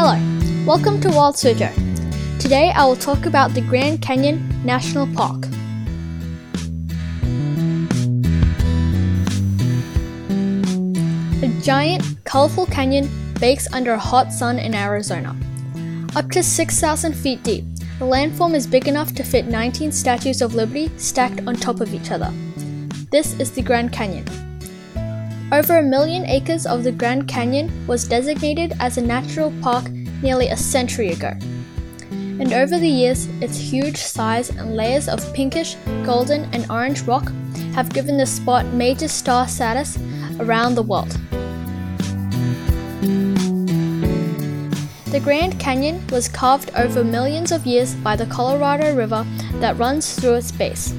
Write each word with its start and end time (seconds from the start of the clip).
Hello, 0.00 0.14
welcome 0.64 1.00
to 1.00 1.08
Wild. 1.10 1.34
Today 1.34 2.70
I 2.70 2.84
will 2.84 2.94
talk 2.94 3.26
about 3.26 3.52
the 3.52 3.60
Grand 3.60 4.00
Canyon 4.00 4.48
National 4.64 5.08
Park. 5.08 5.44
A 11.42 11.48
giant, 11.60 12.04
colorful 12.22 12.66
canyon 12.66 13.10
bakes 13.40 13.66
under 13.72 13.94
a 13.94 13.98
hot 13.98 14.32
sun 14.32 14.60
in 14.60 14.72
Arizona. 14.72 15.34
Up 16.14 16.30
to 16.30 16.44
6,000 16.44 17.12
feet 17.12 17.42
deep, 17.42 17.64
the 17.98 18.04
landform 18.04 18.54
is 18.54 18.68
big 18.68 18.86
enough 18.86 19.12
to 19.16 19.24
fit 19.24 19.46
19 19.46 19.90
statues 19.90 20.40
of 20.40 20.54
liberty 20.54 20.92
stacked 20.96 21.40
on 21.48 21.56
top 21.56 21.80
of 21.80 21.92
each 21.92 22.12
other. 22.12 22.32
This 23.10 23.34
is 23.40 23.50
the 23.50 23.62
Grand 23.62 23.92
Canyon. 23.92 24.26
Over 25.50 25.78
a 25.78 25.82
million 25.82 26.26
acres 26.26 26.66
of 26.66 26.84
the 26.84 26.92
Grand 26.92 27.26
Canyon 27.26 27.86
was 27.86 28.06
designated 28.06 28.74
as 28.80 28.98
a 28.98 29.00
natural 29.00 29.50
park 29.62 29.88
nearly 30.22 30.48
a 30.48 30.56
century 30.56 31.10
ago. 31.10 31.36
And 32.10 32.52
over 32.52 32.78
the 32.78 32.88
years, 32.88 33.26
its 33.40 33.58
huge 33.58 33.96
size 33.96 34.50
and 34.50 34.76
layers 34.76 35.08
of 35.08 35.34
pinkish, 35.34 35.74
golden, 36.04 36.44
and 36.54 36.70
orange 36.70 37.02
rock 37.02 37.32
have 37.74 37.92
given 37.92 38.16
the 38.16 38.26
spot 38.26 38.66
major 38.66 39.08
star 39.08 39.48
status 39.48 39.98
around 40.38 40.74
the 40.74 40.82
world. 40.82 41.16
The 45.10 45.20
Grand 45.20 45.58
Canyon 45.58 46.06
was 46.12 46.28
carved 46.28 46.70
over 46.76 47.02
millions 47.02 47.50
of 47.50 47.66
years 47.66 47.94
by 47.94 48.14
the 48.14 48.26
Colorado 48.26 48.94
River 48.94 49.26
that 49.54 49.78
runs 49.78 50.14
through 50.14 50.34
its 50.34 50.52
base. 50.52 50.94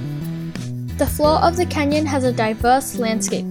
The 0.98 1.08
floor 1.08 1.40
of 1.42 1.56
the 1.56 1.66
canyon 1.66 2.06
has 2.08 2.26
a 2.26 2.34
diverse 2.34 2.96
landscape, 2.96 3.46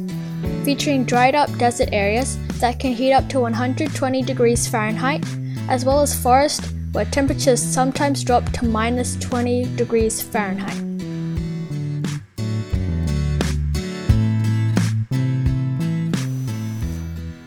featuring 0.64 1.05
dried 1.05 1.34
up 1.34 1.56
desert 1.56 1.89
areas 1.92 2.36
that 2.58 2.78
can 2.78 2.92
heat 2.92 3.14
up 3.14 3.28
to 3.30 3.41
120 3.41 4.22
degrees 4.22 4.69
Fahrenheit, 4.69 5.24
as 5.69 5.84
well 5.84 6.00
as 6.00 6.20
forest 6.20 6.72
where 6.92 7.05
temperatures 7.05 7.62
sometimes 7.62 8.24
drop 8.24 8.44
to 8.52 8.64
minus 8.64 9.16
20 9.16 9.77
degrees 9.77 10.20
Fahrenheit. 10.20 10.77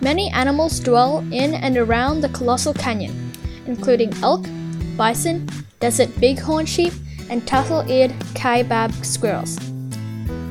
Many 0.02 0.30
animals 0.32 0.80
dwell 0.80 1.20
in 1.32 1.54
and 1.54 1.78
around 1.78 2.22
the 2.22 2.30
colossal 2.30 2.74
canyon, 2.74 3.32
including 3.66 4.14
elk, 4.24 4.46
bison, 4.98 5.48
desert 5.80 6.10
bighorn 6.20 6.66
sheep, 6.66 6.94
and 7.30 7.48
tassel-eared 7.48 8.12
kaibab 8.34 8.92
squirrels. 9.06 9.58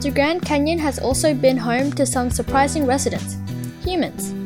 The 0.00 0.10
Grand 0.14 0.42
Canyon 0.42 0.78
has 0.78 0.98
also 0.98 1.34
been 1.34 1.58
home 1.58 1.92
to 1.92 2.06
some 2.06 2.30
surprising 2.30 2.86
residents 2.86 3.36
humans. 3.84 4.39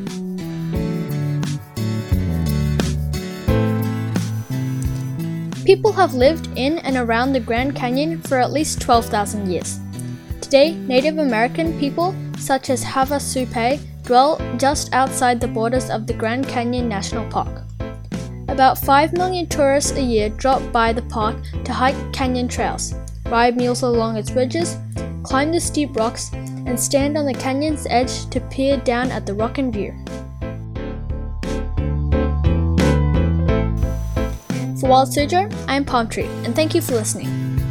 People 5.65 5.91
have 5.93 6.13
lived 6.13 6.47
in 6.55 6.77
and 6.79 6.95
around 6.95 7.33
the 7.33 7.39
Grand 7.39 7.75
Canyon 7.75 8.21
for 8.21 8.37
at 8.37 8.51
least 8.51 8.79
12,000 8.81 9.51
years. 9.51 9.79
Today, 10.39 10.75
Native 10.75 11.17
American 11.17 11.79
people, 11.79 12.13
such 12.37 12.69
as 12.69 12.83
Havasupai, 12.83 13.79
dwell 14.03 14.39
just 14.57 14.93
outside 14.93 15.41
the 15.41 15.47
borders 15.47 15.89
of 15.89 16.05
the 16.05 16.13
Grand 16.13 16.47
Canyon 16.47 16.87
National 16.87 17.27
Park. 17.31 17.63
About 18.47 18.77
5 18.77 19.13
million 19.13 19.47
tourists 19.47 19.97
a 19.97 20.01
year 20.01 20.29
drop 20.29 20.61
by 20.71 20.93
the 20.93 21.01
park 21.01 21.35
to 21.63 21.73
hike 21.73 22.13
canyon 22.13 22.47
trails, 22.47 22.93
ride 23.25 23.57
mules 23.57 23.81
along 23.81 24.17
its 24.17 24.33
ridges, 24.33 24.77
climb 25.23 25.51
the 25.51 25.59
steep 25.59 25.95
rocks, 25.95 26.31
and 26.67 26.79
stand 26.79 27.17
on 27.17 27.25
the 27.25 27.33
canyon's 27.33 27.87
edge 27.89 28.29
to 28.29 28.39
peer 28.39 28.77
down 28.77 29.09
at 29.09 29.25
the 29.25 29.33
rock 29.33 29.57
and 29.57 29.73
view. 29.73 29.95
For 34.79 34.89
Wild 34.89 35.09
Suzhou, 35.09 35.53
I 35.69 35.75
am 35.75 35.85
Palm 35.85 36.09
Tree, 36.09 36.29
and 36.43 36.53
thank 36.53 36.75
you 36.75 36.81
for 36.81 36.95
listening. 36.95 37.64